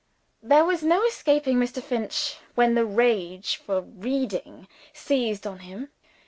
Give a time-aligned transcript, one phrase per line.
[0.41, 1.79] There was no escaping Mr.
[1.79, 5.89] Finch when the rage for "reading" seized on him.